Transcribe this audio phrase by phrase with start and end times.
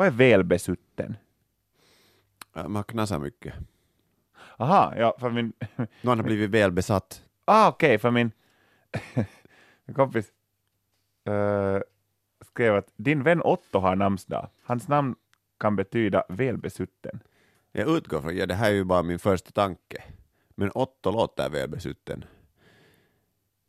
[0.00, 1.16] Vad är välbesutten?
[2.56, 3.54] Äh, Man knasar mycket.
[4.56, 5.52] Aha, ja, för min...
[6.02, 7.24] Någon har blivit välbesatt.
[7.44, 8.32] Ah, okej, för min...
[9.84, 10.32] min kompis
[11.24, 11.78] eh,
[12.40, 14.48] skrev att din vän Otto har namnsdag.
[14.62, 15.14] Hans namn
[15.58, 17.22] kan betyda välbesutten.
[17.72, 20.02] Jag utgår från, ja det här är ju bara min första tanke.
[20.54, 22.24] Men Otto låter välbesutten.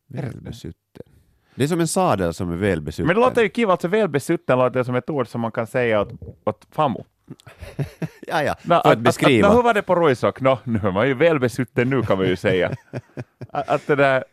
[0.05, 1.10] Välbesutten.
[1.55, 3.07] Det är som en sadel som är välbesutten.
[3.07, 6.01] Men det låter ju kiva, alltså välbesutten låter som ett ord som man kan säga
[6.01, 6.09] åt,
[6.45, 7.05] åt famo.
[8.27, 9.47] Ja, ja, för att, beskriva.
[9.47, 10.41] Att, nå, hur var det på Roisock?
[10.41, 12.71] Nå, nu är man ju välbesutten nu kan man ju säga.
[13.51, 14.23] att, att det där,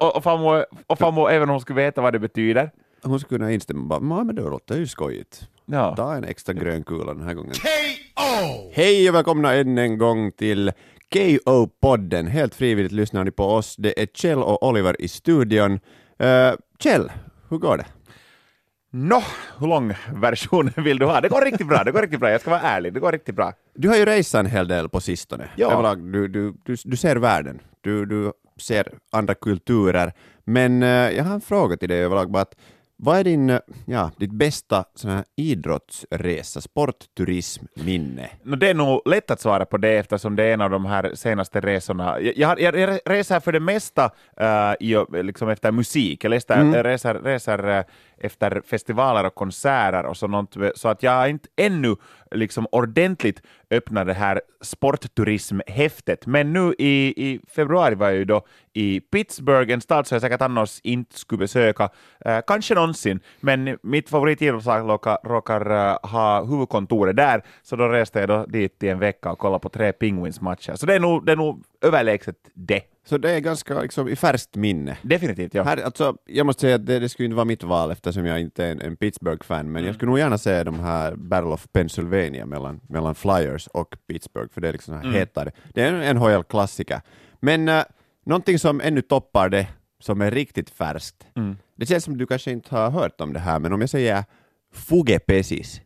[0.00, 2.70] och, och, famo, och famo, även om hon skulle veta vad det betyder.
[3.02, 5.48] Hon skulle kunna instämma bara, "Ja, men det låter ju skojigt.
[5.66, 5.96] Ja.
[5.96, 7.54] Ta en extra grön kula den här gången.
[8.72, 10.72] Hej och välkomna än en gång till
[11.14, 12.26] KO-podden.
[12.26, 13.76] Helt frivilligt lyssnar ni på oss.
[13.76, 15.80] Det är Kjell och Oliver i studion.
[16.22, 17.12] Uh, Kjell,
[17.48, 17.86] hur går det?
[18.90, 19.22] Nå,
[19.58, 21.20] hur lång version vill du ha?
[21.20, 22.30] Det går riktigt bra, det går riktigt bra.
[22.30, 23.52] Jag ska vara ärlig, det går riktigt bra.
[23.74, 25.48] Du har ju raceat en hel del på sistone.
[25.56, 25.72] Ja.
[25.72, 30.12] Överlag, du, du, du, du ser världen, du, du ser andra kulturer.
[30.44, 32.30] Men eh, jag har en fråga till dig överlag.
[32.30, 32.56] Bara att,
[33.00, 38.30] vad är din, eh, ja, ditt bästa sån här idrottsresa, sportturismminne?
[38.42, 40.84] Nå, det är nog lätt att svara på det eftersom det är en av de
[40.86, 42.20] här senaste resorna.
[42.20, 46.24] Jag, jag, jag reser för det mesta eh, i, liksom efter musik.
[46.24, 46.82] Jag läste, Mm.
[46.82, 47.84] reser, reser eh,
[48.20, 51.96] efter festivaler och konserter och sånt, så att jag har inte ännu
[52.30, 56.26] liksom ordentligt öppnat det här sportturismhäftet.
[56.26, 60.22] Men nu i, i februari var jag ju då i Pittsburgh, en stad som jag
[60.22, 61.88] säkert annars inte skulle besöka,
[62.24, 68.28] eh, kanske någonsin, men mitt favoritidrottslag råkar, råkar ha huvudkontoret där, så då reste jag
[68.28, 70.74] då dit i en vecka och kollade på tre Penguins-matcher.
[70.74, 72.82] Så det är nog, det är nog överlägset det.
[73.08, 74.96] Så det är ganska liksom, i färskt minne.
[75.02, 75.62] Definitivt, ja.
[75.62, 78.40] Här, alltså, jag måste säga att det, det skulle inte vara mitt val eftersom jag
[78.40, 81.66] inte är en, en Pittsburgh-fan, men jag skulle nog gärna se de här Battle of
[81.72, 85.50] Pennsylvania mellan, mellan Flyers och Pittsburgh, för det är liksom här hetare.
[85.74, 87.00] Det är en NHL-klassiker.
[87.40, 87.82] Men uh,
[88.26, 89.66] någonting som ännu toppar det,
[90.00, 91.26] som är riktigt färskt,
[91.76, 94.24] det känns som du kanske inte har hört om det här, men om jag säger
[94.72, 95.80] Fugepesis,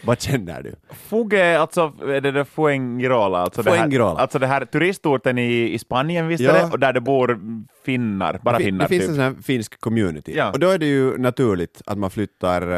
[0.04, 0.74] vad känner du?
[0.90, 3.38] Fuge, alltså är det det Fuengirola?
[3.38, 4.10] Alltså Det Fuengirola.
[4.14, 6.52] här, alltså det här turistorten i, i Spanien, visst Ja.
[6.52, 6.64] det?
[6.72, 7.40] Och där det bor
[7.84, 9.08] finnar, bara det, fi- finnar det finns typ.
[9.10, 10.50] en sån här finsk community, Ja.
[10.52, 12.72] och då är det ju naturligt att man flyttar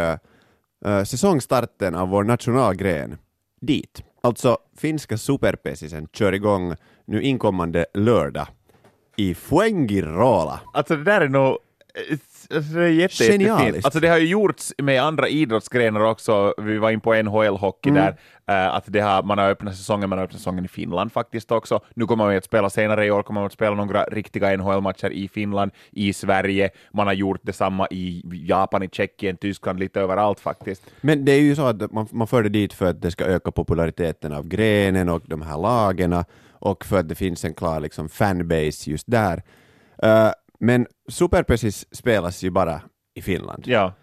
[0.86, 3.18] uh, säsongstarten av vår nationalgren
[3.60, 4.02] dit.
[4.22, 6.74] Alltså finska superpesisen kör igång
[7.06, 8.46] nu inkommande lördag
[9.16, 10.60] i Fuengirola.
[10.72, 11.58] Alltså det där är nog
[12.48, 13.84] det är jätte, jättefint.
[13.84, 16.54] Alltså det har ju gjorts med andra idrottsgrenar också.
[16.58, 17.94] Vi var in på NHL-hockey Mm.
[17.94, 18.16] där,
[18.66, 21.52] eh, att det har, man har öppnat säsongen, man har öppnat säsongen i Finland faktiskt
[21.52, 21.80] också.
[21.94, 24.56] Nu kommer man ju att spela senare i år, kommer man att spela några riktiga
[24.56, 26.70] NHL-matcher i Finland, i Sverige.
[26.92, 30.82] Man har gjort detsamma i Japan, i Tjeckien, Tyskland, lite överallt faktiskt.
[31.00, 33.24] Men det är ju så att man, man för det dit för att det ska
[33.24, 37.80] öka populariteten av grenen och de här lagen och för att det finns en klar
[37.80, 39.42] liksom, fanbase just där.
[40.02, 40.30] Eh,
[40.62, 42.82] men Superpesis spelas ju bara
[43.14, 43.62] i Finland.
[43.66, 43.94] Ja.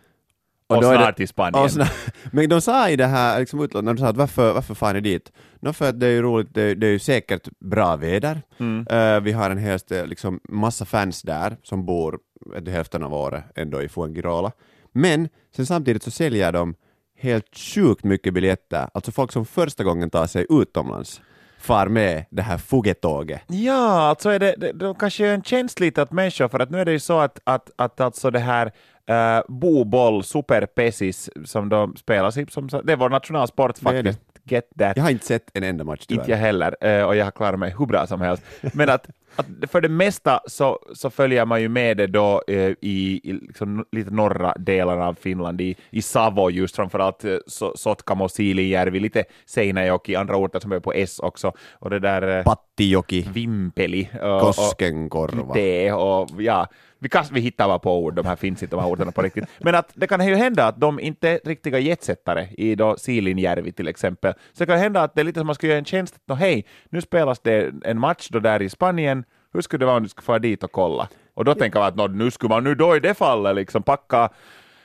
[0.68, 1.64] Och, då är det- snart i Spanien.
[1.64, 1.88] Och såna,
[2.32, 5.02] men de sa i det här liksom, utlåtandet, de sa att varför, varför far ni
[5.02, 5.32] dit?
[5.60, 8.42] Nå, för att det är ju roligt, det, det är ju säkert bra väder.
[8.58, 8.88] Mm.
[8.90, 12.20] Eh, vi har en hel del, liksom, massa fans där som bor
[12.68, 14.52] hälften av året ändå i Fuengirola.
[14.92, 16.76] Men sen samtidigt så säljer de
[17.18, 21.22] helt sjukt mycket biljetter, alltså folk som första gången tar sig utomlands
[21.60, 23.42] far med det här fugetåget.
[23.48, 26.70] Ja, alltså är det, det, det kanske är en tjänst lite åt människor, för att
[26.70, 28.66] nu är det ju så att, att, att alltså det här
[29.12, 34.29] uh, boboll, superpesis, som de spelas i, som, det är vår nationalsport är det.
[34.50, 34.98] Get that.
[34.98, 37.60] Jag har inte sett en enda match Inte jag heller, eh, och jag har klarat
[37.60, 38.44] mig hur bra som helst.
[38.74, 42.56] Men att, att för det mesta så, så följer man ju med det då eh,
[42.82, 47.74] i, i liksom lite norra delarna av Finland, i, i Savo just framförallt, eh, so,
[47.76, 53.30] Sotkamo, Siilinjärvi, lite Seinäjoki, andra orter som är på S också, och det där Pattijoki,
[53.34, 55.54] Vimpeli och, och Koskenkorva.
[55.54, 56.68] det och ja,
[57.00, 59.22] vi, kan, vi hittar bara på ord, de här finns inte de här orterna på
[59.22, 59.46] riktigt.
[59.60, 63.72] Men att det kan ju hända att de inte är riktiga jetsättare i då Siilinjärvi
[63.72, 64.34] till exempel.
[64.34, 66.40] Så det kan hända att det är lite som man skulle göra en tjänst, att
[66.40, 70.04] hej, nu spelas det en match då där i Spanien, hur skulle det vara om
[70.04, 71.08] du skulle få dit och kolla?
[71.34, 74.30] Och då tänker man att nu skulle man nu då i det fallet liksom packa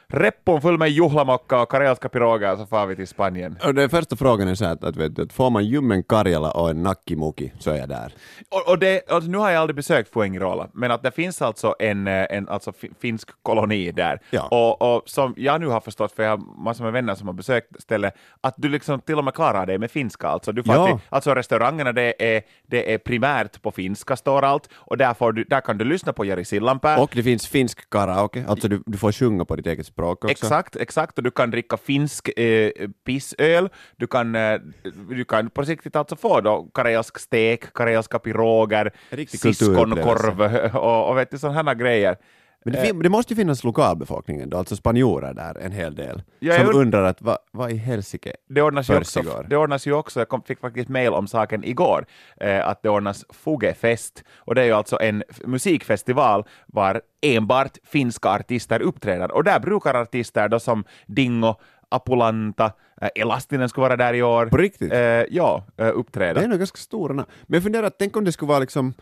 [0.08, 3.56] reppon full med juhlamocka och karelska piroger så far vi till Spanien.
[3.64, 6.50] Och den första frågan är så här att, vet du, att får man ljummen Karjala
[6.50, 8.12] och en nakkimuki så är jag där.
[8.50, 11.74] Och, och det, alltså, nu har jag aldrig besökt Fuengirola, men att det finns alltså
[11.78, 14.20] en, en alltså, fi- finsk koloni där.
[14.30, 14.48] Ja.
[14.50, 17.34] Och, och som jag nu har förstått, för jag har massor med vänner som har
[17.34, 20.28] besökt stället, att du liksom till och med klarar dig med finska.
[20.28, 20.86] Alltså, du får Ja.
[20.86, 25.32] till, alltså restaurangerna, det är, det är primärt på finska, står allt, och där, får
[25.32, 26.98] du, där kan du lyssna på Jari Sillanpää.
[26.98, 30.32] Och det finns finsk karaoke, alltså du, du får sjunga på ditt eget språk också.
[30.32, 32.70] Exakt, exakt, och du kan dricka finsk eh,
[33.06, 34.60] pissöl, du kan, eh,
[35.08, 40.40] du kan på riktigt alltså få då karelsk stek, karelska piroger, Riktig siskonkorv
[40.76, 42.16] och, och vet du, sådana här grejer.
[42.64, 46.22] Men det, fin- det måste ju finnas lokalbefolkningen då, alltså spanjorer där en hel del,
[46.38, 49.86] Ja, som jag- undrar att vad vad i helsike Det ordnas, ju också, det ordnas
[49.86, 52.06] ju också, jag kom, fick faktiskt mail om saken igår,
[52.40, 58.28] eh, att det ordnas Fugefest, och det är ju alltså en musikfestival var enbart finska
[58.28, 61.54] artister uppträder, och där brukar artister då som Dingo,
[61.88, 64.46] Apulanta, eh, Elastinen skulle vara där i år.
[64.46, 64.92] På riktigt?
[64.92, 64.98] Eh,
[65.30, 66.40] ja, eh, uppträda.
[66.40, 67.28] Det är nog ganska stora namn.
[67.42, 68.94] Men jag funderar, tänk om det skulle vara liksom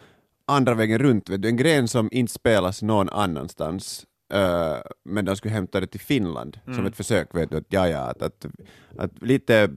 [0.47, 5.37] andra vägen runt, vet du, en gren som inte spelas någon annanstans, eh, men de
[5.37, 6.77] skulle hämta det till Finland Mm.
[6.77, 8.47] som ett försök, vet du, att ja, ja, att, att,
[8.99, 9.71] att lite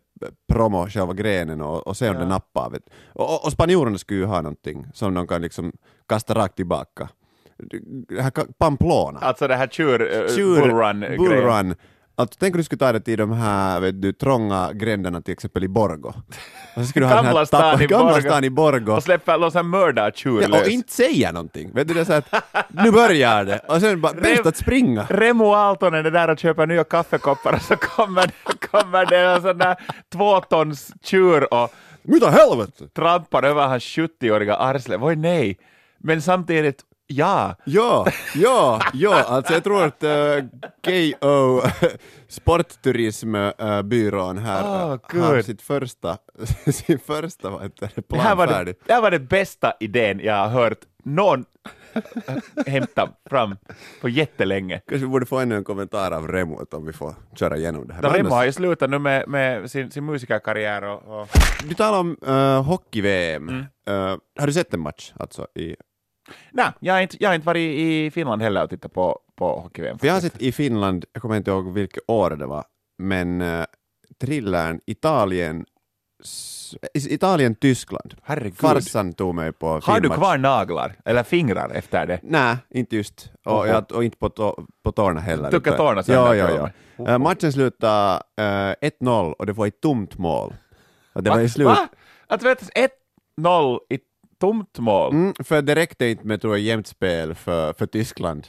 [0.54, 2.22] promo själva grenen och, och se om Ja.
[2.22, 2.70] det nappar.
[2.70, 2.84] Vet.
[3.14, 5.72] Och, och, spanjorerna skulle ju ha någonting som de kan liksom
[6.10, 7.10] kasta rakt tillbaka.
[8.08, 9.20] Det här Pamplona.
[9.20, 11.18] Alltså det här tjur, Tjur- bullrun-grejen.
[11.18, 11.76] bullrun.
[12.18, 15.32] Alltså, tänk om du skulle ta det till de här vet du, trånga gränderna till
[15.34, 16.08] exempel i Borgo.
[16.76, 18.22] Och så skulle du ha den här stan i gamla Borgo.
[18.30, 18.92] stan i Borgo.
[18.94, 20.68] Och släpper loss en mördartjur Ja, och lös.
[20.68, 21.72] inte säga någonting.
[21.74, 22.34] Vet du, det är så att
[22.70, 23.60] nu börjar det.
[23.68, 25.06] Och sen bara, bäst att springa.
[25.10, 28.32] Remo Aaltonen är där och köper nya kaffekoppar och så kommer,
[28.72, 29.76] kommer det en sån där
[30.14, 31.74] två tons tjur och
[32.04, 32.88] Mitä helvete!
[32.96, 34.98] trampar över hans 70-åriga arsle.
[34.98, 35.58] Voi nej!
[36.00, 37.56] Men samtidigt, ja.
[37.66, 40.10] Ja, ja, ja, alltså jag tror att uh,
[40.86, 41.62] KO,
[42.28, 46.18] sportturismbyrån här Oh, uh, har sitt första,
[46.72, 49.74] sin första vad heter det, Det här, plan var det, det här var den bästa
[49.80, 51.46] idén jag har hört någon
[52.66, 53.56] hämta fram
[54.02, 54.82] på jättelänge.
[54.88, 57.94] Kanske vi borde få ännu en kommentar av Remo om vi får köra igenom det
[57.94, 58.02] här.
[58.02, 61.28] Men Remo har ju slutat nu med, med sin, sin musikerkarriär och, och
[61.70, 63.50] Du talar om uh, hockey-VM.
[63.50, 63.66] Mm.
[63.88, 65.14] Eh, har du sett en match?
[65.20, 65.76] Alltså, i,
[66.52, 69.60] Nej, jag har inte, jag har inte varit i Finland heller och tittat på, på
[69.60, 69.98] hockey-VM.
[70.02, 72.64] jag har sett i Finland, jag kommer inte ihåg vilket år det var,
[72.98, 73.66] men uh,
[74.22, 75.66] thrillern Italien,
[76.94, 78.16] Italien-Tyskland.
[78.24, 78.58] Herregud.
[78.58, 80.18] Farsan tog mig på Har du filmmatch.
[80.18, 82.20] kvar naglar eller fingrar efter det?
[82.24, 83.32] Nej, inte just.
[83.46, 83.66] Och, Oho.
[83.66, 85.52] jag, och inte på, tå, på tårna heller.
[85.52, 86.70] Tuckar utan- tårna sönder Ja, ja, till ja.
[86.98, 87.14] och med.
[87.14, 90.54] Eh, matchen slutade eh, 1-0 och det var ett tomt mål.
[91.14, 91.68] Och det var i slut.
[91.68, 91.88] Va?
[92.28, 92.70] Att vet
[93.40, 94.00] 1-0 i
[94.40, 95.14] tomt mål?
[95.14, 98.48] Mm, för det räckte inte med tror jag, jämnt spel för, för Tyskland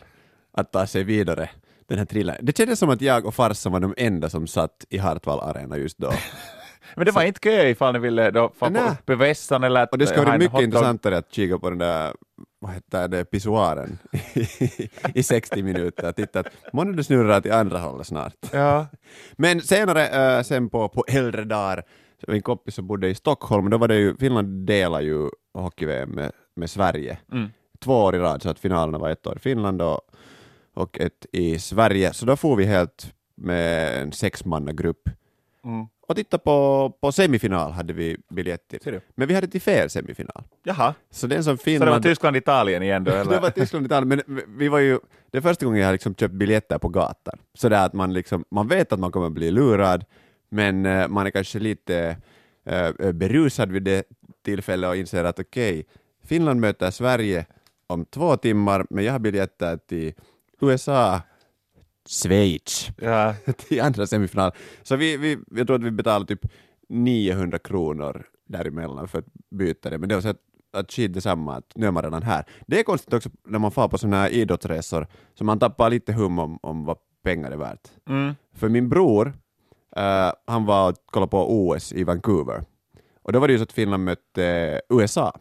[0.53, 1.51] att ta sig vidare.
[1.89, 2.39] Den här.
[2.43, 5.77] Det kändes som att jag och farsan var de enda som satt i Hartwall Arena
[5.77, 6.13] just då.
[6.95, 9.93] Men det var inte kö ifall ni ville då få upp i vässan eller att
[9.93, 10.65] Och det ha vara mycket hotdog.
[10.65, 12.13] intressantare att kika på den där
[12.59, 13.99] vad heter det, pissoaren
[15.15, 16.13] i 60 minuter.
[16.13, 18.35] Titta att månne snurrar till andra hållet snart.
[18.53, 18.87] Ja.
[19.37, 21.85] Men senare, äh, sen på, på äldre dagar,
[22.29, 26.33] min kompis som bodde i Stockholm, då var det ju, Finland delar ju hockey-VM med,
[26.57, 27.19] med Sverige.
[27.33, 27.49] Mm.
[27.81, 30.01] Två år i rad, så att finalerna var ett år i Finland och,
[30.75, 32.13] och ett i Sverige.
[32.13, 35.09] Så då får vi helt med en sexmannagrupp
[35.65, 35.87] Mm.
[36.09, 38.93] och titta på, på semifinal hade vi biljett Ser till.
[38.93, 39.01] du?
[39.15, 40.43] Men vi hade till fel semifinal.
[40.65, 42.03] Jaha, Så den som så det var Finland...
[42.03, 43.11] Tyskland-Italien igen då?
[43.13, 43.31] Eller?
[43.31, 44.99] det var Tyskland Italien, men vi var ju,
[45.31, 47.39] det är första gången jag har liksom köpt biljetter på gatan.
[47.55, 50.05] Så det är att man liksom, man vet att man kommer bli lurad,
[50.57, 52.17] men eh, man är kanske lite
[52.65, 54.05] eh, berusad vid det
[54.45, 55.87] tillfället och inser att okej,
[56.25, 57.47] Finland möter Sverige
[57.87, 60.15] om två timmar, men jag har biljetter till
[60.61, 61.21] USA,
[62.09, 63.35] Schweiz, Ja.
[63.57, 64.53] till andra semifinal.
[64.83, 66.53] Så vi, vi, jag tror att vi betalade typ
[66.89, 70.41] 900 kronor däremellan för att byta det, men det var så att,
[70.73, 72.45] att skit detsamma, att nu är man redan här.
[72.67, 76.13] Det är konstigt också när man far på sådana här idrottsresor, så man tappar lite
[76.13, 77.89] hum om, om vad pengar är värt.
[78.09, 78.35] Mm.
[78.55, 79.33] För min bror,
[79.97, 82.65] eh, han var och kollade på OS i Vancouver,
[83.23, 85.33] och då var det ju så att Finland mötte USA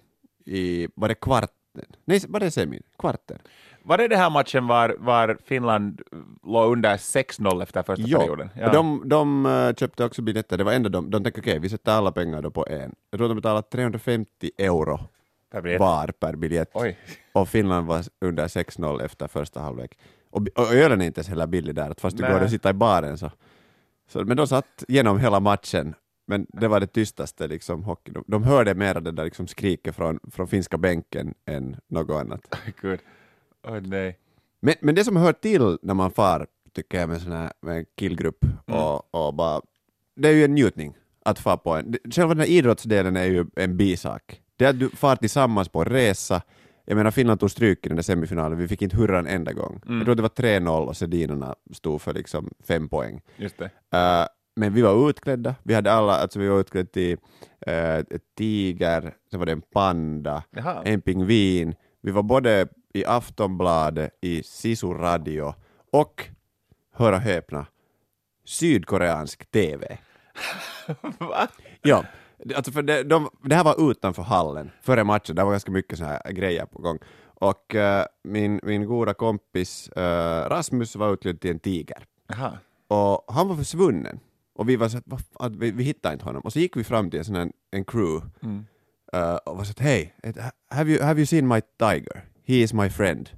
[0.46, 1.86] i, var det kvarten?
[2.06, 2.82] Nej, var det semi?
[3.00, 3.38] Kvarten?
[3.84, 6.02] Var det den här matchen var, var Finland
[6.44, 8.50] låg under 6-0 efter första Ja, perioden?
[8.66, 11.70] och de, de eh, köpte också biljetter, det var ändå de, de tänkte okej, vi
[11.70, 12.96] sätter alla pengar då på en.
[13.12, 15.00] Jag tror de betalade 350 euro
[15.52, 16.70] Per var per biljett.
[16.74, 16.98] Oj.
[17.34, 19.98] Och Finland var under 6-0 efter första halvlek.
[20.30, 22.74] Och, och ölen är inte ens heller billig där, fast du går och sitter i
[22.74, 23.32] baren så.
[24.08, 24.26] Så.
[24.26, 25.96] Men de satt genom hela matchen,
[26.28, 28.12] men det var det tystaste liksom hockey.
[28.12, 32.56] De, de hörde mer det där liksom skriket från, från finska bänken än något annat.
[32.82, 33.00] Gud.
[33.68, 34.18] Åh nej.
[34.60, 37.78] Men, men det som hör till när man far, tycker jag, med, sån här, med
[37.78, 39.62] en killgrupp och, och bara,
[40.16, 41.96] det är ju en njutning att fara på en.
[42.12, 44.42] Själva den här idrottsdelen är ju en bisak.
[44.58, 46.42] Det är att du far tillsammans på en resa.
[46.86, 49.54] Jag menar, Finland tog stryk i den där semifinalen, vi fick inte hurra en enda
[49.54, 49.82] gång.
[49.86, 53.22] Jag tror det var 3-0 och Sedinerna stod för liksom fem poäng.
[53.38, 53.98] Just det.
[53.98, 57.18] Eh, men vi var utklädda, vi hade alla, alltså vi var utklädda till
[57.68, 60.82] uh, tiger, sen var det en panda, Jaha.
[60.86, 61.76] en pingvin.
[62.02, 65.54] Vi var både i Aftonbladet, i Sisu Radio
[65.92, 66.30] och,
[66.94, 67.66] hör och häpna,
[68.46, 69.98] sydkoreansk TV.
[71.20, 71.48] Va?
[71.82, 72.06] Ja,
[72.56, 75.98] alltså för det, de, det här var utanför hallen före matchen, det var ganska mycket
[75.98, 77.00] så här grejer på gång.
[77.24, 82.04] Och eh, min, min goda kompis eh, Rasmus var utklädd till en tiger.
[82.28, 82.58] Jaha.
[82.88, 84.20] Och han var försvunnen.
[84.56, 85.00] Och vi var så
[85.40, 86.42] att, vi, vi hittade inte honom.
[86.42, 88.28] Och så gick vi fram till en sån här, en crew
[89.14, 90.16] eh, och var så att hej,
[90.70, 92.26] have you, have you seen my tiger?
[92.48, 93.30] He is my friend.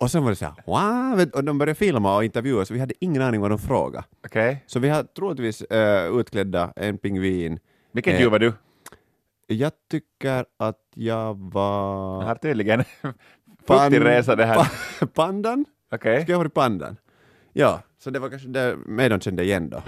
[0.00, 2.80] och sen var det så här, wow, och de började filma och intervjua så vi
[2.80, 4.04] hade ingen aning vad de frågade.
[4.24, 4.64] Okej.
[4.66, 7.58] Så vi har troligtvis uh, utklädda en pingvin.
[7.92, 8.52] Vilken Eh, djur var du?
[9.46, 12.20] Jag tycker att jag var...
[12.22, 12.84] Jag har tydligen
[13.66, 14.54] fruktig resa det här.
[14.54, 15.64] Pa- pandan?
[15.92, 16.22] Okej.
[16.22, 16.96] Ska jag ha varit pandan?
[17.52, 19.82] Ja, så det var kanske det mig de kände igen då.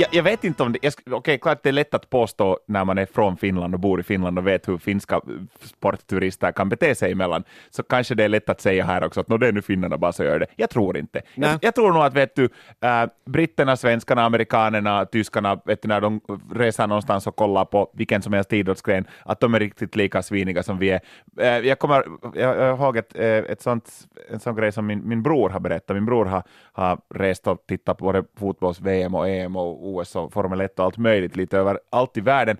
[0.00, 2.98] Jag, jag vet inte om det, okej, klart det är lätt att påstå när man
[2.98, 5.20] är från Finland och bor i Finland och vet hur finska
[5.60, 9.28] sportturister kan bete sig emellan, så kanske det är lätt att säga här också att
[9.28, 10.46] "Nå, det är nu finnarna bara så gör det.
[10.56, 11.22] Jag tror inte.
[11.34, 12.44] Jag, jag tror nog att vet du,
[12.80, 16.20] äh, britterna, svenskarna, amerikanerna, tyskarna, vet du, när de
[16.54, 20.62] reser någonstans och kollar på vilken som helst idrottsgren, att de är riktigt lika sviniga
[20.62, 21.00] som vi är.
[21.38, 22.04] Äh, jag kommer
[22.34, 23.90] jag, jag ihåg ett, eh, ett sånt,
[24.30, 25.96] en sån grej som min, min bror har berättat.
[25.96, 26.42] Min bror har,
[26.72, 30.84] har rest och tittat på både fotbolls-VM och EM och OS och Formel 1 och
[30.84, 32.56] allt möjligt lite över allt i världen.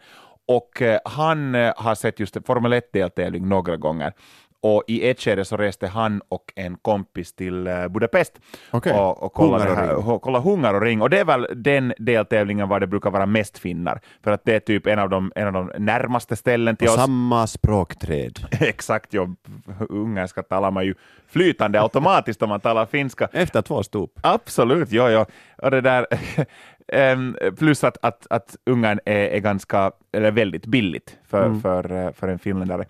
[0.46, 4.12] Och eh, han eh, har sett just Formel 1-deltävling några gånger.
[4.62, 8.40] Och i ett skede så reste han och en kompis till eh, Budapest
[8.70, 8.92] Okej.
[8.92, 10.06] och, och kollade, Hungar och här, ring.
[10.06, 11.02] och kolla Hungar och ring.
[11.02, 14.54] Och det är väl den deltävlingen var det brukar vara mest finnar, för att det
[14.54, 17.00] är typ en av de, en av de närmaste ställen till Och oss.
[17.00, 18.38] samma språkträd.
[18.60, 19.36] Exakt, jo.
[19.88, 20.94] Ungerska talar man ju
[21.28, 23.28] flytande automatiskt om man talar finska.
[23.32, 24.08] Efter två stop.
[24.22, 25.24] Absolut, jo, jo.
[25.62, 26.06] Och det där,
[27.56, 32.28] plus att, att, att Ungern är, är ganska, eller väldigt billigt för, för, eh, för
[32.28, 32.84] en finländare.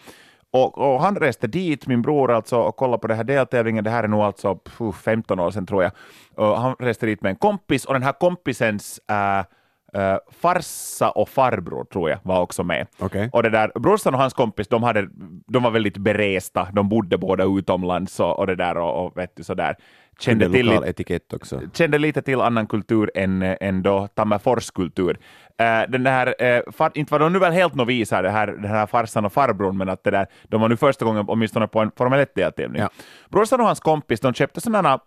[0.52, 3.84] Och, och han reste dit, min bror alltså, och kollade på den här deltävlingen.
[3.84, 5.92] Det här är nog alltså puh, 15 år sedan tror jag.
[6.34, 9.44] Och han reste dit med en kompis och den här kompisens äh,
[9.94, 12.86] äh, farsa och farbror tror jag var också med.
[12.98, 13.30] Okej.
[13.32, 15.08] Och det där, brorsan och hans kompis, de, hade,
[15.46, 19.36] de var väldigt beresta, de bodde båda utomlands och, och det där och, och vet
[19.36, 19.76] du sådär.
[20.20, 21.60] Kände till lokal lite, etikett också.
[21.72, 25.18] kände lite till annan kultur än, än då Tammerfors kultur.
[25.58, 28.70] Eh, den där, eh, far, inte var de nu väl helt noviser, det här, den
[28.70, 31.80] här farsan och farbrorn, men att det där, de var nu första gången åtminstone på
[31.80, 32.80] en Formel 1-deltävling.
[32.80, 32.90] Ja.
[33.28, 35.00] Brorsan och hans kompis, de köpte sådana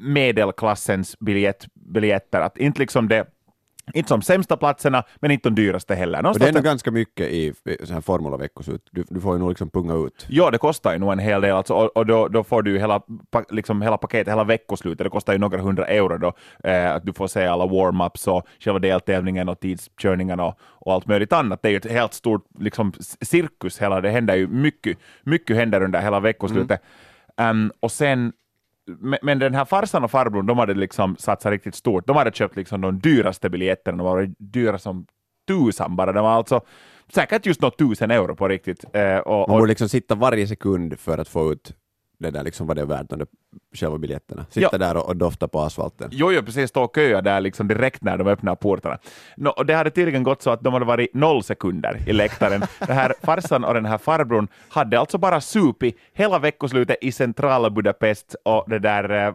[0.00, 3.26] medelklassens biljett, biljetter, att inte liksom det
[3.92, 6.18] inte som sämsta platserna, men inte de dyraste heller.
[6.18, 7.52] Och det Någonstans är nog ganska mycket i
[7.90, 8.88] här formula veckoslut.
[8.90, 10.26] Du, du får ju nog liksom punga ut.
[10.28, 12.70] Ja, det kostar ju nog en hel del, alltså, och, och då, då får du
[12.70, 13.02] ju hela,
[13.50, 16.32] liksom hela paketet, hela veckoslutet, det kostar ju några hundra euro då,
[16.64, 21.06] eh, att du får se alla warm-ups och själva deltävlingen och tidskörningarna och, och allt
[21.06, 21.62] möjligt annat.
[21.62, 25.82] Det är ju ett helt stort liksom, cirkus, hela, det händer ju mycket, mycket händer
[25.82, 26.80] under hela veckoslutet.
[27.36, 28.32] Ehm, och sen
[29.22, 32.06] men, den här farsan och farbrorn, de hade liksom satsat riktigt stort.
[32.06, 35.06] De hade köpt liksom de dyraste biljetterna, de var dyra som
[35.48, 36.12] tusan bara.
[36.12, 36.60] De var alltså
[37.08, 38.84] säkert just något tusen euro på riktigt.
[38.92, 41.74] Eh, och, Man och, borde liksom sitta varje sekund för att få ut
[42.24, 43.26] det där liksom vad det är värt, där
[43.74, 44.46] själva biljetterna.
[44.50, 44.78] Sitta Ja.
[44.78, 46.08] där och, och dofta på asfalten.
[46.12, 48.98] Jo, jo, precis, stå och köa där liksom direkt när de öppnar portarna.
[49.36, 52.60] Nå, och det hade tydligen gått så att de hade varit noll sekunder i läktaren.
[52.86, 57.70] Den här farsan och den här farbrorn hade alltså bara supit hela veckoslutet i centrala
[57.70, 59.34] Budapest och det där eh,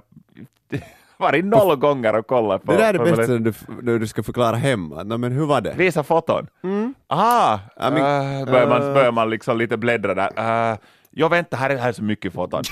[1.18, 2.72] varit noll gånger och kollat på.
[2.72, 5.04] det där är det bästa när du, när du ska förklara hemma.
[5.04, 5.74] No, men hur var det?
[5.78, 6.48] Visa foton.
[7.08, 8.94] Ah, Ja, men- eh, börjar, man, eh.
[8.94, 10.72] börjar man liksom lite bläddra där.
[10.72, 10.78] Uh,
[11.12, 12.64] jo, vänta, här är, här är så mycket foton.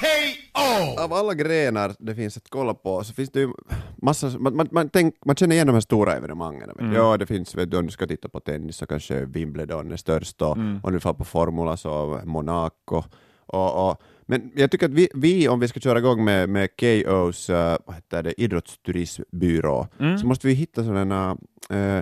[1.00, 3.50] Av alla grenar det finns att kolla på så finns det ju
[3.98, 6.70] massa, man, man, man, tänk, man känner igen de här stora evenemangen.
[6.79, 6.94] du.
[6.96, 9.98] Ja, det finns, vet du, om du ska titta på tennis så kanske Wimbledon är
[9.98, 13.03] störst och om du får på Formula så Monaco.
[13.46, 16.70] Och, och, men jag tycker att vi, vi, om vi ska köra igång med, med
[16.79, 19.88] KOs uh, vad heter det, idrottsturismbyrå,
[20.20, 21.38] så måste vi hitta sådana,
[21.74, 22.01] uh,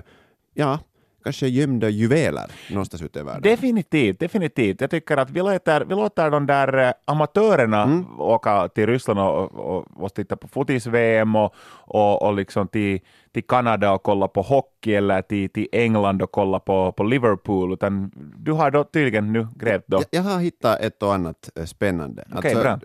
[0.54, 0.78] ja,
[1.26, 3.42] kanske gömda juveler någonstans ute i världen.
[3.42, 4.80] Definitivt, definitivt.
[4.80, 8.20] Jag tycker att vi låter, vi låter de där eh, amatörerna Mm.
[8.20, 13.00] åka till Ryssland och, och, och titta på fotis-VM och, och, och liksom till,
[13.32, 17.72] till Kanada och kolla på hockey eller till, till England och kolla på, på Liverpool,
[17.72, 19.96] utan du har då tydligen nu grävt då.
[19.96, 22.24] Jag, jag har hittat ett och annat eh, spännande.
[22.36, 22.78] Okej, bra.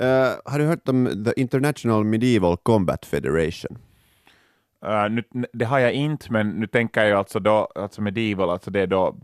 [0.00, 3.78] eh, har du hört om The International Medieval Combat Federation?
[4.86, 8.70] Uh, nu, det har jag inte, men nu tänker jag alltså då, alltså medieval, alltså
[8.70, 9.16] det är då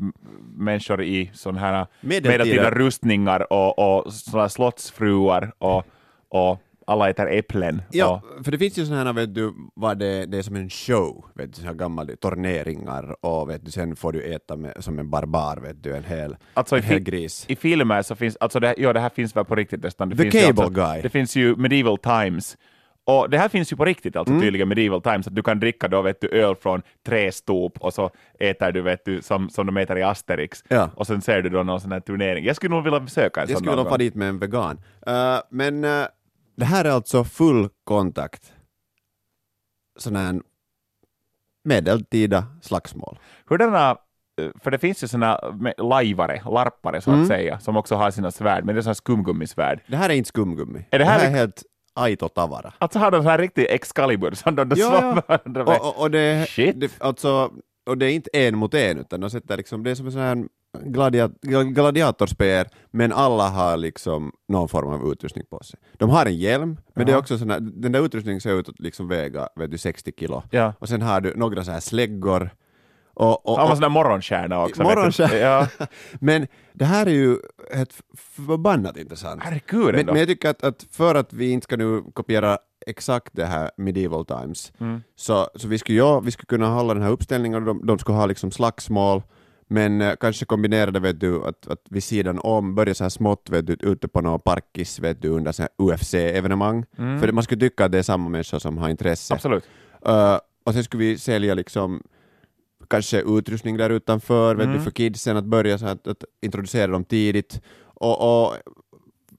[0.57, 5.85] människor i sådana här Medeltida- medeltida rustningar och, och sådana slottsfruar och,
[6.29, 7.83] och alla äter äpplen.
[7.91, 10.57] Ja, Och, för det finns ju sådana här, vet du, vad det, det är som
[10.57, 14.57] en show, vet du, så här gamla torneringar och vet du, sen får du äta
[14.57, 17.45] med, som en barbar, vet du, en hel, Alltså i en hel gris.
[17.49, 20.09] I filmer så finns, alltså det, ja, det här finns väl på riktigt nästan.
[20.09, 21.03] Det The finns Cable alltså, Guy.
[21.03, 22.57] Det finns ju Medieval Times.
[23.07, 24.43] Och det här finns ju på riktigt, alltså Mm.
[24.43, 28.11] tydligen Medieval Times, att du kan dricka då vet du öl från trästop och så
[28.39, 30.65] äter du vet du som, som de äter i Asterix.
[30.69, 30.91] Ja.
[30.97, 32.45] Och sen ser du då någon sån här turnering.
[32.45, 33.99] Jag skulle nog vilja besöka en Jag sån skulle vilja någon få gång.
[33.99, 34.81] dit med en vegan.
[35.07, 36.07] Eh, men eh,
[36.57, 38.53] det här är alltså full kontakt.
[39.99, 40.41] Sån här
[41.65, 43.19] medeltida slagsmål.
[43.47, 43.91] Hurdana,
[44.41, 45.41] eh, för det finns ju såna
[45.79, 47.27] lajvare, larpare så att Mm.
[47.29, 49.81] säga, som också har sina svärd, men det är såna skumgummisvärd.
[49.89, 50.87] Det här är inte skumgummi.
[50.91, 51.63] Är det här är lik- helt
[51.95, 52.73] aito tavara.
[52.79, 55.63] Alltså har de så här riktig Excalibur som de, Ja, ja.
[55.63, 56.81] Och, och, och, det, Shit.
[56.81, 57.51] det, alltså,
[57.87, 60.13] och det är inte en mot en, utan de sätter liksom, det är som en
[60.13, 60.45] sån här
[60.85, 61.31] gladia,
[61.75, 65.81] gladiatorspel, men alla har liksom någon form av utrustning på sig.
[65.93, 67.19] De har en hjälm, men det är Ja.
[67.21, 70.43] också sån här, den där utrustningen ser ut att liksom väga vet du, 60 kilo.
[70.51, 70.73] Ja.
[70.79, 72.51] Och sen har du några så här släggor.
[73.15, 74.83] Och, och, Han var sån där morgonstjärna också.
[74.83, 75.37] Morgonstjärna.
[75.37, 75.69] Ja.
[76.21, 77.37] men det här är ju
[77.73, 79.43] ett förbannat intressant.
[79.45, 83.29] Herregud Men, men jag tycker att, att för att vi inte ska nu kopiera exakt
[83.33, 85.03] det här medieval times, Mm.
[85.17, 87.99] så, så vi, skulle, ja, vi skulle kunna hålla den här uppställningen och de, de
[87.99, 89.23] skulle ha liksom slagsmål,
[89.69, 93.09] men eh, kanske kombinera det vet du, att, att vid sidan om, börja så här
[93.09, 97.85] smått vet du, ute på någon parkis vet du, under UFC-evenemang, för man skulle tycka
[97.85, 99.35] att det är samma människor som har intresse.
[99.35, 99.65] Absolut.
[100.09, 102.03] Uh, och sen skulle vi sälja liksom
[102.85, 107.05] kanske utrustning där utanför, vet du, för kidsen, att börja så att, att introducera dem
[107.05, 107.61] tidigt.
[107.83, 108.57] Och, och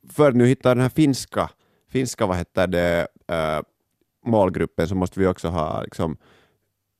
[0.10, 1.50] för att nu hitta den här finska,
[1.90, 3.64] finska vad heter det, uh,
[4.25, 6.18] målgruppen så måste vi också ha liksom,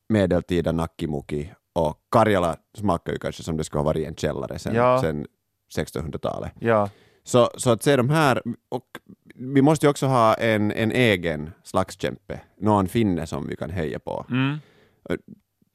[0.08, 4.58] medeltida Nakkimuki och Karjala smakar ju kanske som det skulle ha varit i en källare
[4.58, 5.00] sen, Ja.
[5.00, 5.26] sen
[5.76, 6.52] 1600-talet.
[6.60, 6.90] Ja.
[7.24, 8.86] Så, så att se de här, och
[9.34, 13.98] vi måste ju också ha en, en egen slagskämpe, någon finne som vi kan heja
[13.98, 14.26] på.
[14.30, 14.58] Mm.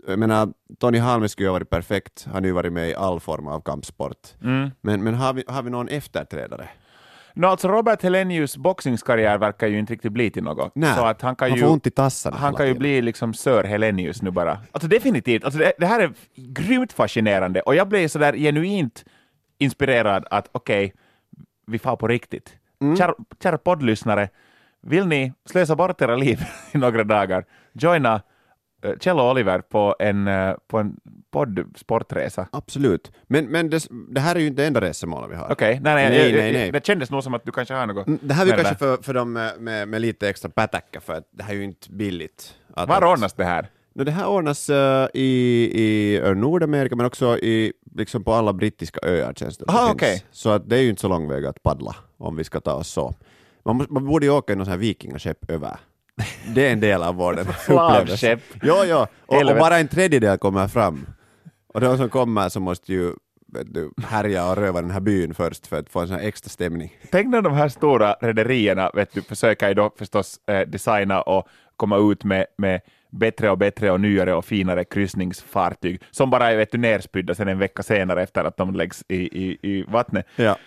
[0.08, 2.96] Jag menar, Tony Halme skulle ju ha varit perfekt, han har ju varit med i
[2.96, 4.28] all form av kampsport.
[4.44, 4.72] Mm.
[4.82, 6.70] Men, men har, vi, har vi någon efterträdare?
[7.34, 10.72] No, alltså Robert Helenius boxningskarriär verkar ju inte riktigt bli till något.
[10.76, 13.02] Nej, så att han kan han ju, får ont i tassarna han kan ju bli
[13.02, 14.58] liksom Sir Helenius nu bara.
[14.72, 19.06] Alltså definitivt, alltså det, det här är grymt fascinerande och jag blev sådär genuint
[19.58, 20.94] inspirerad att okej,
[21.68, 22.58] vi far på riktigt.
[22.82, 22.98] Mm.
[22.98, 24.30] Kära, kära poddlyssnare,
[24.82, 28.22] vill ni slösa bort era liv i några dagar, joina
[29.00, 30.96] Kjell och Oliver på en, eh, på en
[31.32, 32.48] podd-sportresa.
[32.52, 33.12] Absolut.
[33.28, 35.52] Men, men det, det här är ju inte det enda resemålet vi har.
[35.52, 36.72] Okej, nej, nej, Nej, jag- nej, nej.
[36.72, 38.76] det kändes nog som att du kanske har något Mm, Det här är ju kanske
[38.76, 41.64] för, för dem med, med, med lite extra pätäcka, för att det här är ju
[41.64, 42.54] inte billigt.
[42.74, 43.70] Att, Var ordnas det här?
[43.94, 45.28] No, det här ordnas eh, i,
[45.74, 49.66] i eh, Nordamerika men också i, liksom på alla brittiska öar känns det.
[49.68, 49.96] Ah, finns.
[49.96, 50.24] okej.
[50.32, 52.74] Så att det är ju inte så lång väg att paddla om vi ska ta
[52.74, 53.14] oss så.
[53.66, 55.78] Man, måste, man borde ju åka i någon sån här vikingaskepp över.
[56.56, 57.64] Det är en del av vår upplevelse.
[57.66, 58.40] Slavskepp.
[58.62, 59.08] Ja, ja.
[59.26, 61.06] Och, och bara en tredjedel kommer fram.
[61.74, 63.14] Och de som kommer så måste ju
[63.66, 66.50] du, härja och röva den här byn först för att få en sån här extra
[66.50, 66.94] stämning.
[67.12, 71.48] Tänk när de här stora rederierna vet du, försöker ju då förstås eh, designa och
[71.76, 76.58] komma ut med, med bättre och bättre och nyare och finare kryssningsfartyg som bara är
[76.58, 80.26] vet du, nerspydda sen en vecka senare efter att de läggs i, i, i vattnet.
[80.36, 80.58] Ja.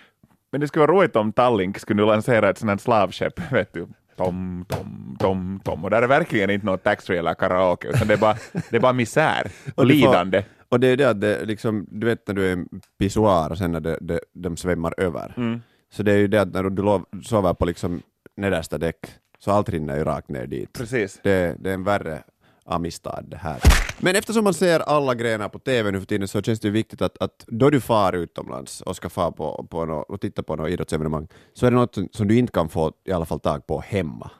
[0.51, 3.87] Men det skulle vara roligt om Tallink skulle lansera ett sånt här slavskepp, vet du.
[4.17, 5.83] Tom, tom, tom, tom.
[5.83, 8.37] Och där är verkligen inte något taxfree eller karaoke, utan det är bara,
[8.69, 10.43] det är bara misär och lidande.
[10.69, 12.67] Och det är det att det liksom, du vet när du är i en
[12.99, 15.33] pissoar och sen när det, det, de svämmar över.
[15.37, 15.61] Mm.
[15.93, 18.01] Så det är ju det att när du lov, sover på liksom
[18.37, 19.05] nedersta däck,
[19.39, 20.73] så allt rinner ju rakt ner dit.
[20.73, 21.19] Precis.
[21.23, 22.23] Det, det är en värre
[22.65, 23.59] amistad det här.
[23.99, 27.01] Men eftersom man ser alla grenar på TV nu för tiden så känns det viktigt
[27.01, 30.55] att, att då du far utomlands och ska fara på, på no, och titta på
[30.55, 33.67] något idrottsevenemang så är det något som du inte kan få i alla fall tag
[33.67, 34.31] på hemma.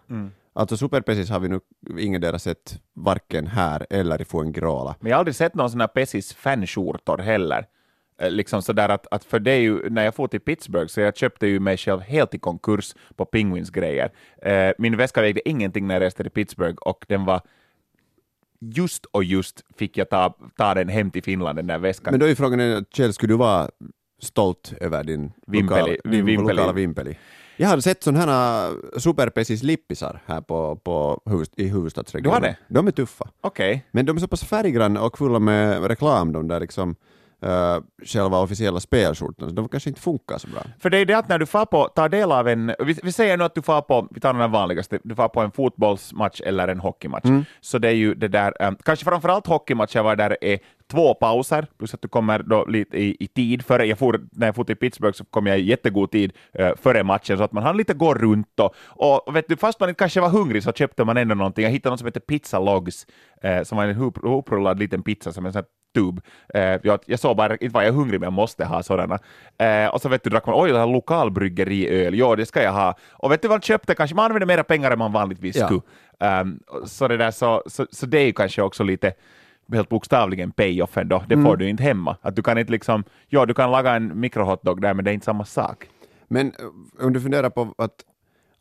[0.57, 1.59] Alltså Superpesis har vi nu
[1.99, 4.95] ingen sett varken här eller i Fuengirola.
[4.99, 7.65] Men jag har aldrig sett någon sån här Pessis fanskjortor heller.
[8.21, 11.01] Eh, Liksom sådär att, att för det är ju, när jag for till Pittsburgh så
[11.01, 14.11] jag köpte ju mig själv helt i konkurs på Penguins grejer.
[14.41, 17.41] Eh, min väska vägde ingenting när jag reste till Pittsburgh och den var
[18.59, 22.11] just och just fick jag ta, ta den hem till Finland, den där väskan.
[22.11, 23.69] Men då är frågan, Kjell, skulle du vara
[24.21, 25.79] stolt över din, Vimpeli.
[25.79, 26.53] lokala, din Vimpeli.
[26.57, 27.17] lokala vimpeli?
[27.57, 32.41] Jag har sett sådana här superpesis lippisar här på, på huvud, i huvudstadsregionen.
[32.41, 32.57] Du har det?
[32.67, 33.29] De är tuffa.
[33.41, 33.85] Okej.
[33.91, 36.95] Men de är så pass färggranna och fulla med reklam, de där liksom
[37.45, 40.61] uh, själva officiella spelskjortorna, så de kanske inte funkar så bra.
[40.79, 43.11] För det är det att när du får på, tar del av en, vi, vi
[43.11, 46.41] säger nu att du får på, vi tar den vanligaste, du får på en fotbollsmatch
[46.41, 47.45] eller en hockeymatch, Mm.
[47.61, 50.59] så det är ju det där, um, kanske framförallt hockeymatcher var där är
[50.91, 54.47] två pauser, plus att du kommer då lite i, i tid före, jag for, när
[54.47, 57.51] jag for till Pittsburgh så kom jag i jättegod tid uh, före matchen, så att
[57.51, 58.75] man hann lite gå runt och,
[59.27, 61.71] och vet du, fast man inte kanske var hungrig så köpte man ändå någonting, jag
[61.71, 63.07] hittade något som heter Pizza Logs,
[63.41, 65.63] eh, som var en hop- hoprullad liten pizza som en sån
[65.95, 66.21] tub.
[66.53, 69.19] Eh, jag, jag såg bara, inte var jag hungrig, men jag måste ha sådana.
[69.59, 72.71] Eh, och så vet du, drack man, oj, det här lokalbryggeriöl, ja, det ska jag
[72.73, 72.97] ha.
[73.11, 73.95] Och vet du vad man köpte?
[73.95, 75.65] Kanske man använde mera pengar än man vanligtvis Ja.
[75.65, 75.81] skulle.
[76.41, 79.13] Um, så, det där, så, så, så det är ju kanske också lite
[79.71, 82.17] helt bokstavligen pay-offen då, det får du inte hemma.
[82.21, 85.13] Att du kan inte liksom, ja, du kan laga en mikrohotdog där, men det är
[85.13, 85.89] inte samma sak.
[86.27, 87.95] Men eh, om du funderar på att,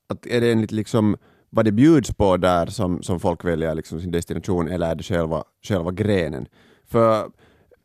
[0.09, 1.17] att är det enligt liksom
[1.51, 5.03] vad det bjuds på där som, som folk väljer liksom sin destination eller är det
[5.03, 6.47] själva, själva grenen?
[6.87, 7.31] För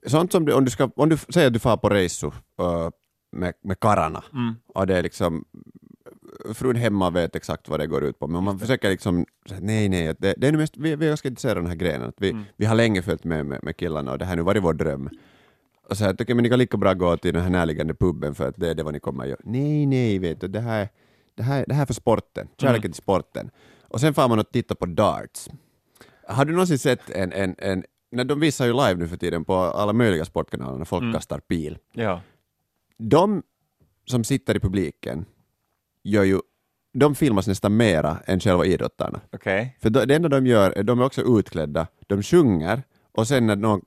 [0.08, 2.90] sånt som du, om du ska, om du säger att du far på resor uh,
[3.32, 4.24] med, med kararna
[4.76, 5.46] och det är liksom
[6.54, 9.26] frun hemma vet exakt vad det går ut på, men man försöker liksom,
[9.60, 11.78] nej nej, det, det är nu mest, vi, vi är ganska intresserade av den här
[11.78, 14.38] grenen, att vi, vi har länge följt med, med med killarna och det här har
[14.38, 15.10] nu varit vår dröm.
[15.90, 18.36] Och så här, tycker men ni kan lika bra gå till den här närliggande puben
[18.36, 19.40] för att det är det vad ni kommer att göra.
[19.44, 20.90] Nej, nej, vet du, det här,
[21.36, 23.52] det här, det här är för sporten, kärleken till sporten.
[23.88, 25.50] Och sen får man och titta på darts.
[26.28, 29.46] Har du någonsin sett en, en, en när de visar ju live nu för tiden
[29.46, 31.78] på alla möjliga sportkanaler när folk kastar pil.
[31.94, 32.22] Ja.
[32.98, 33.44] De
[34.06, 35.26] som sitter i publiken
[36.04, 36.40] gör ju,
[36.94, 39.22] de filmas nästan mera än själva idrottarna.
[39.32, 39.78] Okej.
[39.82, 43.56] För det enda de gör är de är också utklädda, de sjunger och sen när
[43.56, 43.82] någon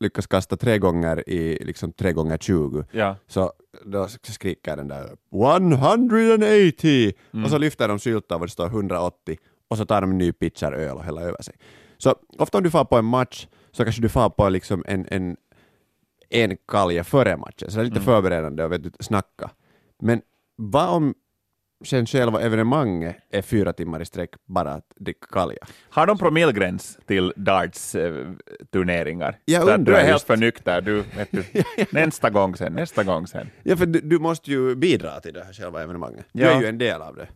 [0.00, 3.16] lyckas kasta tre gånger i liksom tre gånger 20 Ja.
[3.26, 3.52] så
[3.84, 7.12] då skriker den där 180
[7.44, 9.36] och så lyfter de skyltar var det står 180
[9.68, 11.54] och så tar de en ny pitcher öl och häller över sig.
[11.98, 15.06] Så ofta om du far på en match så kanske du far på liksom en,
[15.10, 15.36] en,
[16.28, 19.50] en kalja före matchen, så det är lite förberedande och vet du, snacka.
[20.02, 20.22] Men
[20.56, 21.14] vad om
[21.84, 25.58] sen själva evenemanget är fyra timmar i sträck bara att dricka kalja?
[25.90, 29.38] Har de promillgräns till darts-turneringar?
[29.44, 31.44] Jag du är helt för nykter, du, vet du.
[31.90, 33.50] nästa gång sen, nästa gång sen.
[33.62, 36.26] Ja, för du, du måste ju bidra till det här själva evenemanget.
[36.32, 36.50] Du Ja.
[36.50, 37.28] är ju en del av det.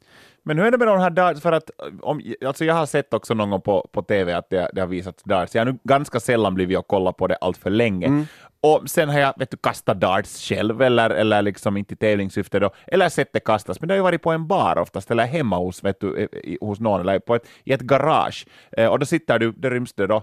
[0.45, 1.41] Men hur är det med de här darts?
[1.41, 1.71] För att,
[2.03, 4.89] om, alltså jag har sett också någon gång på, på TV att det, det har
[4.89, 5.55] visats darts.
[5.55, 8.07] Jag har nu ganska sällan blivit och kollat på det allt för länge.
[8.07, 8.27] Mm.
[8.61, 12.59] Och sen har jag vet du, kastat darts själv, eller, eller liksom inte i tävlingssyfte
[12.59, 15.27] då, eller sett det kastas, men det har ju varit på en bar oftast, eller
[15.27, 18.47] hemma hos, vet du, i- hos någon, eller på ett, i ett garage.
[18.77, 20.23] Eh, och då sitter du, där ryms det då,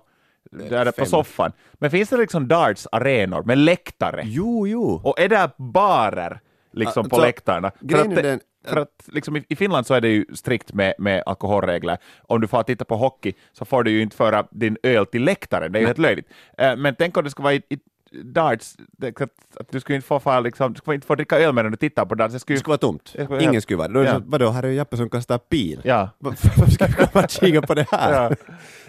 [0.69, 1.51] där på soffan.
[1.73, 4.21] Men finns det liksom darts-arenor med läktare?
[4.25, 5.01] Jo, jo.
[5.03, 6.39] Och är det barer
[6.73, 7.71] liksom på läktarna?
[7.79, 10.93] Grejen är det- den- för att liksom i, Finland så är det ju strikt med,
[10.98, 11.98] med alkoholregler.
[12.22, 15.24] Om du får titta på hockey så får du ju inte föra din öl till
[15.24, 16.28] läktaren, det är ju helt löjligt.
[16.58, 17.80] Eh, men tänk om det skulle vara i, i
[18.24, 21.54] darts, det, att, du skulle inte få, få, liksom, du skulle inte få dricka öl
[21.54, 22.34] medan du tittar på darts.
[22.34, 23.08] Det skulle, Det skulle vara tomt.
[23.08, 24.04] Skulle Ingen skulle vara det.
[24.04, 24.22] Ja.
[24.26, 25.82] vadå, här är ju Jappe som kastar pil.
[25.84, 26.10] ja.
[26.19, 28.24] Varför ska vi komma och kika på det här?
[28.24, 28.36] Ja.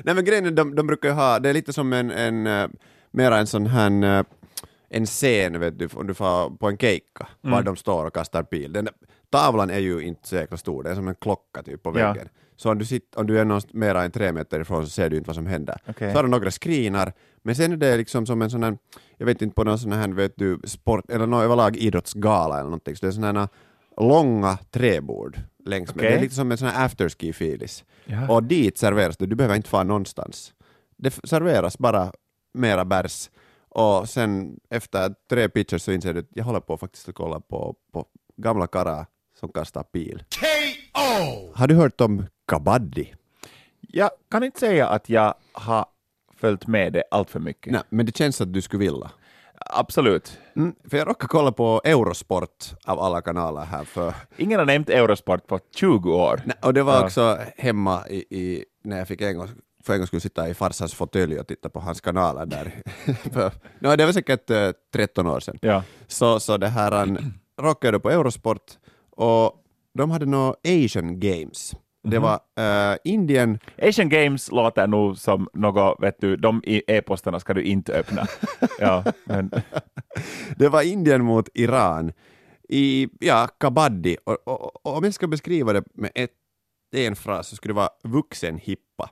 [0.04, 2.46] Nej men grejen är, de, de brukar ju ha, det är lite som en, en
[2.46, 2.68] uh,
[3.10, 4.24] mera en sån här uh,
[4.88, 7.56] en scen, vet du, om du får på en keikka, Mm.
[7.56, 8.72] var de står och kastar pil.
[8.72, 8.88] Den,
[9.30, 12.12] tavlan är ju inte så jäkla stor, det är som en klocka typ på Ja.
[12.12, 12.28] väggen.
[12.56, 15.10] Så om du, sitter, om du är någonstans mera än tre meter ifrån så ser
[15.10, 15.76] du inte vad som händer.
[15.88, 16.12] Okej.
[16.12, 17.12] Så har de några screenar,
[17.42, 18.78] men sen är det liksom som en sån här,
[19.16, 22.64] jag vet inte på någon sån här, vet du, sport, eller någon överlag idrottsgala eller
[22.64, 23.48] någonting, så det är såna här
[23.96, 26.02] långa träbord längs med.
[26.04, 26.10] Okej.
[26.10, 27.84] Det är lite som en sån här afterski-filis.
[28.04, 28.28] Ja.
[28.34, 30.52] Och dit serveras det, du behöver inte fara någonstans.
[30.96, 32.12] Det serveras bara
[32.54, 33.30] mera bärs
[33.68, 37.40] och sen efter tre pitchers så inser du att jag håller på faktiskt att kolla
[37.40, 38.04] på, på
[38.36, 39.06] gamla karlar
[39.40, 40.22] som kastar pil.
[41.54, 43.14] Har du hört om kabaddi?
[43.80, 45.86] Jag kan inte säga att jag har
[46.36, 47.72] följt med det allt för mycket.
[47.72, 49.10] Nej, men det känns att du skulle vilja.
[49.66, 50.38] Absolut.
[50.56, 54.90] Mm, för jag råkade kolla på Eurosport av alla kanaler här för Ingen har nämnt
[54.90, 56.40] Eurosport på 20 år.
[56.44, 57.04] Nej, och det var Ja.
[57.04, 59.48] också hemma i, i, när jag fick en gång,
[59.84, 62.82] för en gång skulle sitta i farsans fåtölj och titta på hans kanaler där.
[63.78, 65.58] no, det var säkert eh, 13 år sedan.
[65.62, 65.82] Ja.
[66.06, 68.62] Så, så det här han råkade på Eurosport
[69.10, 71.74] och de hade några Asian Games.
[72.02, 72.22] Det Mhm.
[72.22, 72.40] var
[72.92, 77.62] eh, Indien, Asian Games låter nog som något, vet du, de i e-postarna ska du
[77.62, 78.26] inte öppna.
[78.78, 79.50] ja, men,
[80.56, 82.12] det var Indien mot Iran
[82.68, 84.16] i ja, kabaddi.
[84.24, 86.30] Och, och, och om jag ska beskriva det med ett,
[86.96, 89.10] en fras så skulle det vara vuxenhippa.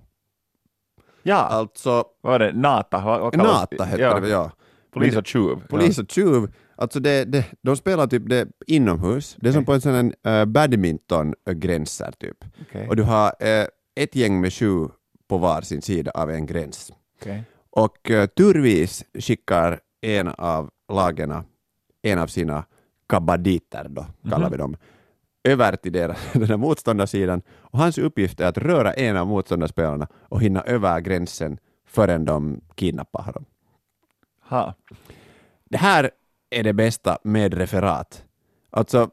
[1.22, 2.52] ja, Alltså vad var det?
[2.52, 3.00] Nata?
[3.04, 4.20] Vad, vad Nata hette ja.
[4.20, 4.50] det ja.
[4.90, 5.66] Polis och tjuv.
[5.68, 9.74] Polis och tjuv, alltså det, det, de spelar typ det inomhus, det är som på
[9.74, 12.44] en sån här uh, badminton-gränser typ.
[12.62, 12.88] Okej.
[12.88, 14.88] Och du har eh, ett gäng med sju
[15.28, 16.92] på var sin sida av en gräns.
[17.20, 17.44] Okej.
[17.70, 21.44] Och uh, turvis skickar en av lagen,
[22.02, 22.64] en av sina
[23.08, 24.76] kabaditer då, kallar vi dem,
[25.44, 30.06] över till deras, den här motståndarsidan och hans uppgift är att röra en av motståndarspelarna
[30.12, 33.44] och hinna över gränsen förrän de kidnappar honom.
[34.48, 34.74] Ha.
[35.64, 36.10] Det här
[36.50, 38.24] är det bästa med referat.
[38.70, 39.10] Alltså,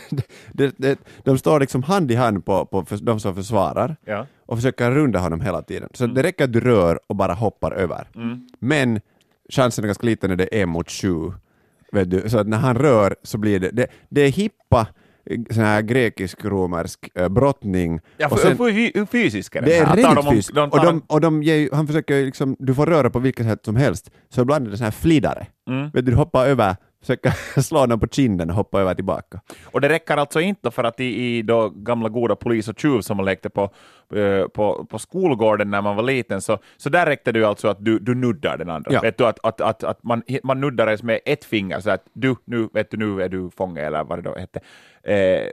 [0.52, 4.26] det, det, de står liksom hand i hand på, på för, de som försvarar Ja.
[4.46, 5.88] och försöker runda honom hela tiden.
[5.94, 8.08] Så det räcker att du rör och bara hoppar över.
[8.58, 9.00] Men
[9.50, 11.32] chansen är ganska liten när det är mot sju.
[11.92, 12.28] Vet du?
[12.30, 14.86] Så att när han rör så blir det, det, det är hippa
[15.50, 18.00] sån här grekisk-romersk äh, brottning.
[18.16, 20.54] Ja, och för, sen- för, hur, fysisk är den det är riktigt fysiskt.
[20.54, 23.64] de Och, de, och de ger, han försöker liksom, du får röra på vilket sätt
[23.64, 25.46] som helst, så ibland är det sån här flidare.
[25.70, 25.84] Mm.
[25.84, 29.40] Vet du, du hoppar över, försöker slå någon på kinden och hoppa över tillbaka.
[29.64, 33.00] Och det räcker alltså inte för att i, i då gamla goda polis och tjuv
[33.00, 33.62] som man lekte på,
[34.14, 37.84] eh, på, på skolgården när man var liten, så, så där räckte det alltså att
[37.84, 38.92] du, du nuddar den andra.
[38.92, 39.00] Ja.
[39.00, 42.36] Vet du, att, att, att, att man, man nuddades med ett finger, så att du,
[42.44, 44.60] nu, vet du, nu är du fånge, eller vad det då hette.
[45.02, 45.48] Eh,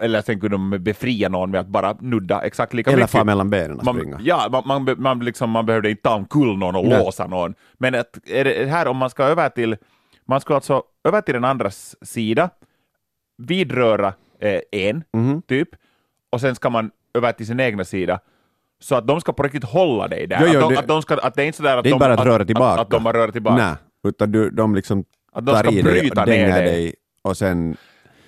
[0.00, 3.10] eller sen kunde de befria någon med att bara nudda exakt lika Eller mycket.
[3.10, 4.16] fara mellan benen och springa.
[4.16, 6.98] Man, ja, man, man, man, liksom, man behövde inte ta omkull någon och Nej.
[6.98, 7.54] låsa någon.
[7.78, 8.18] Men att,
[8.68, 9.76] här om man ska över till,
[10.30, 12.50] man ska alltså över till den andras sida,
[13.38, 15.42] vidröra eh, en, Mhm.
[15.42, 15.68] typ,
[16.32, 18.20] och sen ska man över till sin egna sida,
[18.80, 20.38] så att de ska på riktigt hålla dig där.
[20.42, 21.98] Jo, jo, att, de, det- att, de ska, att det är inte sådär att de,
[21.98, 22.80] bara att röra Att, tillbaka.
[22.82, 23.56] att de bara rör tillbaka.
[23.56, 23.74] Nej,
[24.08, 26.64] utan du, de liksom Att de ska dig bryta och ner dig.
[26.64, 27.76] dig och sen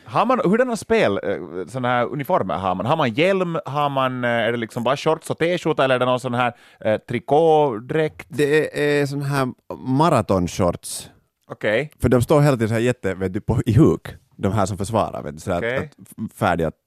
[0.04, 2.86] Har man, hurdana spel, eh, såna här uniformer har man?
[2.86, 5.98] Har man hjälm, har man, eh, är det liksom bara shorts och t-skjorta eller är
[5.98, 8.26] det någon sån här eh, trikådräkt?
[8.30, 11.10] Det är sån här maratonshorts,
[11.52, 11.90] Okej.
[11.98, 14.66] för de står hela tiden så här jätte, vet du, på, i huk, de här
[14.66, 15.76] som försvarar, vet du, så Okej.
[15.76, 16.78] att, att färdiga att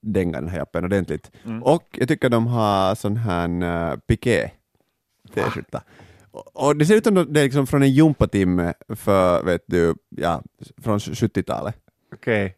[0.00, 1.30] dänga den här jappen ordentligt.
[1.44, 1.62] Mm.
[1.62, 4.50] Och jag tycker de har sån här uh, piké
[5.34, 5.82] t-skjorta.
[6.30, 9.94] Och, och det ser ut som det är liksom från en gympatimme för, vet du,
[10.08, 10.42] ja,
[10.82, 11.76] från 70-talet.
[12.14, 12.56] Okej.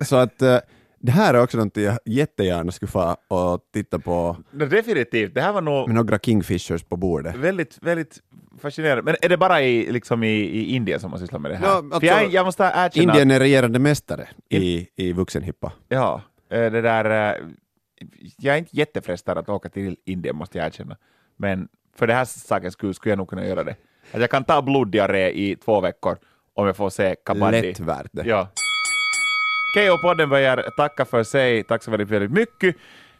[0.00, 0.58] Så att eh,
[0.98, 5.40] det här är också något jag jättegärna skulle få och titta på No, definitivt, det
[5.40, 7.36] här var nog med några kingfishers på bordet.
[7.36, 8.18] väldigt, väldigt
[8.58, 9.02] fascinerande.
[9.02, 11.66] Men är det bara i, liksom i, i Indien som man sysslar med det här?
[11.66, 15.72] Ja, alltså, För jag, jag måste erkänna Indien är regerande mästare i, i vuxenhippa.
[15.88, 17.46] ja, eh, det där, eh,
[18.38, 20.96] jag är inte jättefrestad att åka till Indien måste jag erkänna.
[21.36, 23.76] Men för det här sakens skull skulle jag nog kunna göra det.
[24.12, 26.18] Att jag kan ta bloddiarré i två veckor
[26.54, 27.62] om jag får se kabaddi.
[27.62, 28.22] Lätt värt det.
[28.26, 28.48] Ja.
[29.76, 31.64] KO-podden börjar tacka för sig.
[31.64, 32.76] Tack så väldigt, väldigt mycket.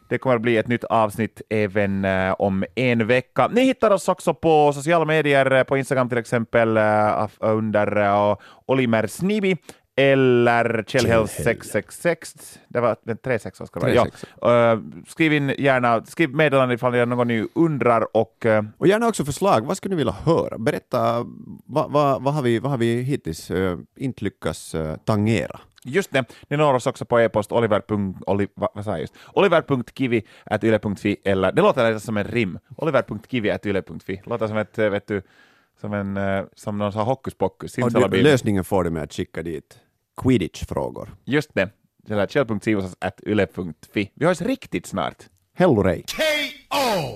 [0.09, 3.49] Det kommer att bli ett nytt avsnitt även eh, om en vecka.
[3.49, 8.37] Ni hittar oss också på sociala medier, eh, på Instagram till exempel, eh, under uh,
[8.66, 9.57] Olimer Snibi
[9.97, 12.59] eller Kjellhäll 666.
[12.69, 13.95] Det var den 36 ska det vara.
[13.95, 14.05] Ja.
[14.05, 15.11] 36.
[15.11, 18.47] Skriv in gärna, skriv meddelande ifall det är någon ni undrar och
[18.79, 20.59] Och gärna också förslag, vad skulle ni vilja höra?
[20.59, 21.27] Berätta,
[21.66, 25.61] vad, vad, vad, har, vi, vad har vi hittills uh, inte lyckats uh, tangera?
[25.87, 27.83] Just det, ni når oss också på e-post oliver.
[28.27, 29.14] Oli, va, vad sa jag just?
[29.33, 32.59] oliver.kivi.yle.fi eller det låter lite som en rim.
[32.77, 35.22] oliver.kivi.yle.fi låter som ett, eh, vet du,
[35.81, 37.75] som en, eh, som någon här hokus pokus.
[37.75, 39.81] Du, lösningen får du med att skicka dit
[40.22, 41.09] quidditch-frågor.
[41.25, 41.70] Just det,
[42.11, 44.11] eller kjell.sivosas.yle.fi.
[44.14, 45.25] Vi hörs riktigt snart.
[45.55, 46.03] Hello Ray!
[46.03, 47.14] KO.